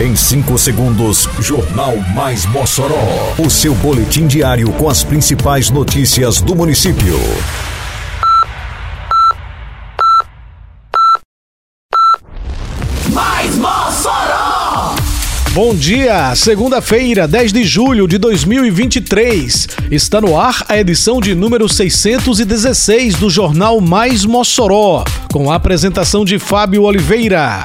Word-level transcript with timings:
Em 0.00 0.16
5 0.16 0.56
segundos, 0.56 1.28
Jornal 1.40 1.94
Mais 2.14 2.46
Mossoró. 2.46 3.34
O 3.38 3.50
seu 3.50 3.74
boletim 3.74 4.26
diário 4.26 4.72
com 4.72 4.88
as 4.88 5.04
principais 5.04 5.68
notícias 5.68 6.40
do 6.40 6.56
município. 6.56 7.18
Mais 13.12 13.54
Mossoró! 13.56 14.94
Bom 15.52 15.74
dia, 15.74 16.34
segunda-feira, 16.34 17.28
10 17.28 17.52
de 17.52 17.64
julho 17.64 18.08
de 18.08 18.16
2023. 18.16 19.68
Está 19.90 20.18
no 20.18 20.40
ar 20.40 20.64
a 20.66 20.78
edição 20.78 21.20
de 21.20 21.34
número 21.34 21.68
616 21.68 23.16
do 23.16 23.28
Jornal 23.28 23.78
Mais 23.82 24.24
Mossoró, 24.24 25.04
com 25.30 25.52
a 25.52 25.56
apresentação 25.56 26.24
de 26.24 26.38
Fábio 26.38 26.84
Oliveira. 26.84 27.64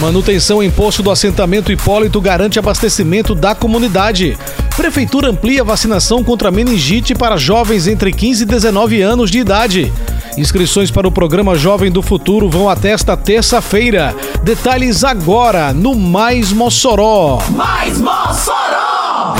Manutenção 0.00 0.62
em 0.62 0.70
posto 0.70 1.02
do 1.02 1.10
assentamento 1.10 1.72
Hipólito 1.72 2.20
garante 2.20 2.58
abastecimento 2.58 3.34
da 3.34 3.52
comunidade. 3.52 4.38
Prefeitura 4.76 5.28
amplia 5.28 5.64
vacinação 5.64 6.22
contra 6.22 6.52
meningite 6.52 7.16
para 7.16 7.36
jovens 7.36 7.88
entre 7.88 8.12
15 8.12 8.44
e 8.44 8.46
19 8.46 9.02
anos 9.02 9.28
de 9.28 9.40
idade. 9.40 9.92
Inscrições 10.36 10.88
para 10.88 11.08
o 11.08 11.10
programa 11.10 11.56
Jovem 11.56 11.90
do 11.90 12.00
Futuro 12.00 12.48
vão 12.48 12.68
até 12.68 12.90
esta 12.90 13.16
terça-feira. 13.16 14.14
Detalhes 14.44 15.02
agora 15.02 15.72
no 15.72 15.96
Mais 15.96 16.52
Mossoró. 16.52 17.42
Mais 17.50 17.98
Mossoró! 17.98 19.34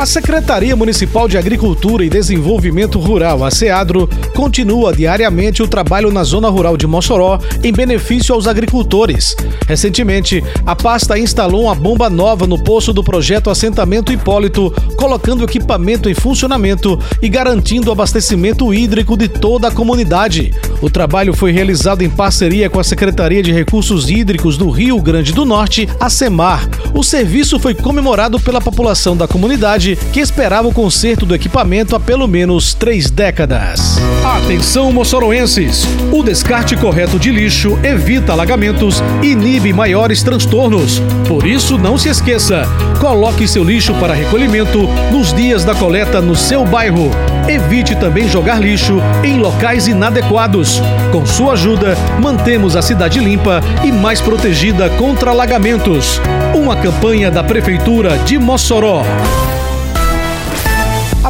A 0.00 0.06
Secretaria 0.06 0.74
Municipal 0.74 1.28
de 1.28 1.36
Agricultura 1.36 2.02
e 2.02 2.08
Desenvolvimento 2.08 2.98
Rural, 2.98 3.44
a 3.44 3.50
SEADRO, 3.50 4.08
continua 4.34 4.94
diariamente 4.94 5.62
o 5.62 5.68
trabalho 5.68 6.10
na 6.10 6.24
zona 6.24 6.48
rural 6.48 6.74
de 6.74 6.86
Mossoró 6.86 7.38
em 7.62 7.70
benefício 7.70 8.34
aos 8.34 8.46
agricultores. 8.46 9.36
Recentemente, 9.68 10.42
a 10.64 10.74
pasta 10.74 11.18
instalou 11.18 11.64
uma 11.64 11.74
bomba 11.74 12.08
nova 12.08 12.46
no 12.46 12.64
poço 12.64 12.94
do 12.94 13.04
projeto 13.04 13.50
Assentamento 13.50 14.10
Hipólito, 14.10 14.72
colocando 14.96 15.44
equipamento 15.44 16.08
em 16.08 16.14
funcionamento 16.14 16.98
e 17.20 17.28
garantindo 17.28 17.90
o 17.90 17.92
abastecimento 17.92 18.72
hídrico 18.72 19.18
de 19.18 19.28
toda 19.28 19.68
a 19.68 19.70
comunidade. 19.70 20.50
O 20.80 20.88
trabalho 20.88 21.34
foi 21.34 21.52
realizado 21.52 22.00
em 22.00 22.08
parceria 22.08 22.70
com 22.70 22.80
a 22.80 22.84
Secretaria 22.84 23.42
de 23.42 23.52
Recursos 23.52 24.08
Hídricos 24.08 24.56
do 24.56 24.70
Rio 24.70 24.98
Grande 25.02 25.34
do 25.34 25.44
Norte, 25.44 25.86
a 26.00 26.08
SEMAR. 26.08 26.66
O 26.94 27.04
serviço 27.04 27.58
foi 27.58 27.74
comemorado 27.74 28.40
pela 28.40 28.62
população 28.62 29.14
da 29.14 29.28
comunidade 29.28 29.89
que 29.96 30.20
esperava 30.20 30.68
o 30.68 30.72
conserto 30.72 31.24
do 31.26 31.34
equipamento 31.34 31.94
há 31.94 32.00
pelo 32.00 32.26
menos 32.26 32.74
três 32.74 33.10
décadas. 33.10 33.98
Atenção, 34.24 34.92
moçoroenses! 34.92 35.84
O 36.12 36.22
descarte 36.22 36.76
correto 36.76 37.18
de 37.18 37.30
lixo 37.30 37.78
evita 37.82 38.32
alagamentos 38.32 39.02
e 39.22 39.28
inibe 39.28 39.72
maiores 39.72 40.22
transtornos. 40.22 41.00
Por 41.26 41.46
isso, 41.46 41.78
não 41.78 41.96
se 41.96 42.08
esqueça: 42.08 42.66
coloque 43.00 43.48
seu 43.48 43.64
lixo 43.64 43.94
para 43.94 44.14
recolhimento 44.14 44.88
nos 45.10 45.32
dias 45.32 45.64
da 45.64 45.74
coleta 45.74 46.20
no 46.20 46.36
seu 46.36 46.64
bairro. 46.64 47.10
Evite 47.48 47.96
também 47.96 48.28
jogar 48.28 48.60
lixo 48.60 49.00
em 49.24 49.38
locais 49.38 49.88
inadequados. 49.88 50.80
Com 51.10 51.26
sua 51.26 51.54
ajuda, 51.54 51.96
mantemos 52.20 52.76
a 52.76 52.82
cidade 52.82 53.18
limpa 53.18 53.60
e 53.84 53.90
mais 53.90 54.20
protegida 54.20 54.88
contra 54.90 55.30
alagamentos. 55.30 56.20
Uma 56.54 56.76
campanha 56.76 57.30
da 57.30 57.42
Prefeitura 57.42 58.18
de 58.18 58.38
Mossoró. 58.38 59.02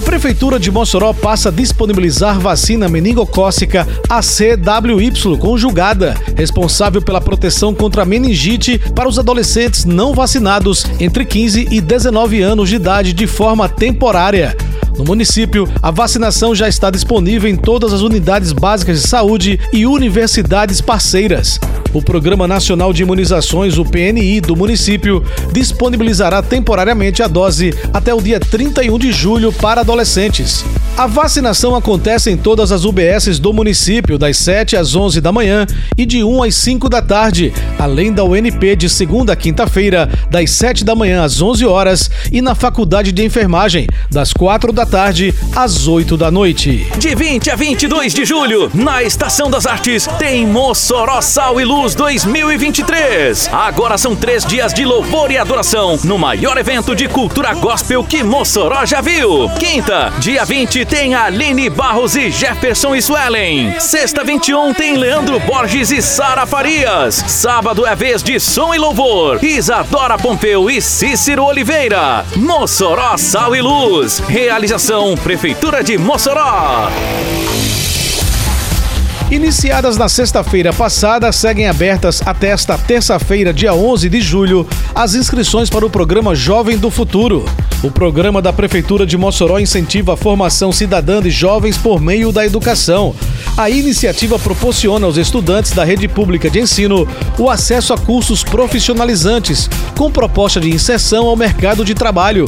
A 0.00 0.02
Prefeitura 0.02 0.58
de 0.58 0.70
Mossoró 0.70 1.12
passa 1.12 1.50
a 1.50 1.52
disponibilizar 1.52 2.40
vacina 2.40 2.88
meningocócica 2.88 3.86
ACWY 4.08 5.36
conjugada, 5.38 6.16
responsável 6.34 7.02
pela 7.02 7.20
proteção 7.20 7.74
contra 7.74 8.06
meningite 8.06 8.78
para 8.94 9.06
os 9.06 9.18
adolescentes 9.18 9.84
não 9.84 10.14
vacinados 10.14 10.86
entre 10.98 11.26
15 11.26 11.68
e 11.70 11.82
19 11.82 12.40
anos 12.40 12.70
de 12.70 12.76
idade 12.76 13.12
de 13.12 13.26
forma 13.26 13.68
temporária. 13.68 14.56
No 14.96 15.04
município, 15.04 15.68
a 15.82 15.90
vacinação 15.90 16.54
já 16.54 16.66
está 16.66 16.90
disponível 16.90 17.50
em 17.50 17.56
todas 17.56 17.92
as 17.92 18.00
unidades 18.00 18.52
básicas 18.52 19.02
de 19.02 19.06
saúde 19.06 19.60
e 19.70 19.84
universidades 19.84 20.80
parceiras. 20.80 21.60
O 21.92 22.00
Programa 22.00 22.46
Nacional 22.46 22.92
de 22.92 23.02
Imunizações, 23.02 23.76
o 23.76 23.84
PNI, 23.84 24.40
do 24.40 24.54
município, 24.54 25.24
disponibilizará 25.52 26.40
temporariamente 26.40 27.20
a 27.20 27.26
dose 27.26 27.74
até 27.92 28.14
o 28.14 28.20
dia 28.20 28.38
31 28.38 28.96
de 28.96 29.10
julho 29.10 29.52
para 29.52 29.80
adolescentes. 29.80 30.64
A 30.96 31.08
vacinação 31.08 31.74
acontece 31.74 32.30
em 32.30 32.36
todas 32.36 32.70
as 32.70 32.84
UBSs 32.84 33.40
do 33.40 33.52
município, 33.52 34.18
das 34.18 34.36
7 34.36 34.76
às 34.76 34.94
11 34.94 35.20
da 35.20 35.32
manhã 35.32 35.66
e 35.96 36.06
de 36.06 36.22
1 36.22 36.44
às 36.44 36.54
5 36.54 36.88
da 36.88 37.02
tarde, 37.02 37.52
além 37.76 38.12
da 38.12 38.22
UNP 38.22 38.76
de 38.76 38.88
segunda 38.88 39.32
a 39.32 39.36
quinta-feira, 39.36 40.08
das 40.30 40.50
7 40.52 40.84
da 40.84 40.94
manhã 40.94 41.24
às 41.24 41.42
11 41.42 41.66
horas 41.66 42.08
e 42.30 42.40
na 42.40 42.54
Faculdade 42.54 43.10
de 43.10 43.24
Enfermagem, 43.24 43.88
das 44.10 44.32
4 44.32 44.72
da 44.72 44.86
tarde 44.86 45.34
às 45.56 45.88
8 45.88 46.16
da 46.16 46.30
noite. 46.30 46.86
De 46.98 47.16
20 47.16 47.50
a 47.50 47.56
22 47.56 48.14
de 48.14 48.24
julho, 48.24 48.70
na 48.74 49.02
Estação 49.02 49.50
das 49.50 49.66
Artes, 49.66 50.06
tem 50.18 50.46
Mossoró 50.46 51.20
Sal 51.20 51.60
e 51.60 51.64
Luz 51.64 51.79
2023. 51.80 53.48
Agora 53.52 53.96
são 53.96 54.14
três 54.14 54.44
dias 54.44 54.74
de 54.74 54.84
louvor 54.84 55.30
e 55.30 55.38
adoração 55.38 55.98
no 56.04 56.18
maior 56.18 56.58
evento 56.58 56.94
de 56.94 57.08
cultura 57.08 57.54
gospel 57.54 58.04
que 58.04 58.22
Mossoró 58.22 58.84
já 58.84 59.00
viu. 59.00 59.48
Quinta, 59.58 60.12
dia 60.18 60.44
20, 60.44 60.84
tem 60.84 61.14
Aline 61.14 61.70
Barros 61.70 62.16
e 62.16 62.30
Jefferson 62.30 63.00
Swellen. 63.00 63.80
Sexta, 63.80 64.22
21, 64.22 64.74
tem 64.74 64.96
Leandro 64.96 65.40
Borges 65.40 65.90
e 65.90 66.02
Sara 66.02 66.44
Farias. 66.44 67.24
Sábado 67.26 67.86
é 67.86 67.94
vez 67.94 68.22
de 68.22 68.38
som 68.38 68.74
e 68.74 68.78
louvor. 68.78 69.42
Isadora 69.42 70.18
Pompeu 70.18 70.70
e 70.70 70.82
Cícero 70.82 71.44
Oliveira. 71.44 72.26
Mossoró 72.36 73.16
Sal 73.16 73.56
e 73.56 73.62
Luz. 73.62 74.18
Realização 74.18 75.14
Prefeitura 75.16 75.82
de 75.82 75.96
Mossoró. 75.96 76.90
Iniciadas 79.30 79.96
na 79.96 80.08
sexta-feira 80.08 80.72
passada, 80.72 81.30
seguem 81.30 81.68
abertas 81.68 82.20
até 82.26 82.48
esta 82.48 82.76
terça-feira, 82.76 83.52
dia 83.52 83.72
11 83.72 84.08
de 84.08 84.20
julho, 84.20 84.66
as 84.92 85.14
inscrições 85.14 85.70
para 85.70 85.86
o 85.86 85.90
programa 85.90 86.34
Jovem 86.34 86.76
do 86.76 86.90
Futuro. 86.90 87.44
O 87.80 87.92
programa 87.92 88.42
da 88.42 88.52
Prefeitura 88.52 89.06
de 89.06 89.16
Mossoró 89.16 89.60
incentiva 89.60 90.14
a 90.14 90.16
formação 90.16 90.72
cidadã 90.72 91.22
de 91.22 91.30
jovens 91.30 91.78
por 91.78 92.00
meio 92.00 92.32
da 92.32 92.44
educação. 92.44 93.14
A 93.56 93.70
iniciativa 93.70 94.36
proporciona 94.36 95.06
aos 95.06 95.16
estudantes 95.16 95.70
da 95.70 95.84
rede 95.84 96.08
pública 96.08 96.50
de 96.50 96.58
ensino 96.58 97.06
o 97.38 97.48
acesso 97.48 97.94
a 97.94 97.98
cursos 97.98 98.42
profissionalizantes, 98.42 99.70
com 99.96 100.10
proposta 100.10 100.60
de 100.60 100.70
inserção 100.70 101.28
ao 101.28 101.36
mercado 101.36 101.84
de 101.84 101.94
trabalho. 101.94 102.46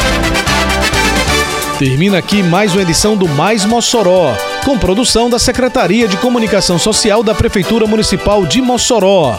Termina 1.79 2.19
aqui 2.19 2.43
mais 2.43 2.73
uma 2.73 2.83
edição 2.83 3.17
do 3.17 3.29
Mais 3.29 3.65
Mossoró, 3.65 4.35
com 4.65 4.77
produção 4.77 5.31
da 5.31 5.39
Secretaria 5.39 6.09
de 6.09 6.17
Comunicação 6.17 6.77
Social 6.77 7.23
da 7.23 7.37
Prefeitura 7.37 7.87
Municipal 7.87 8.45
de 8.45 8.61
Mossoró. 8.61 9.39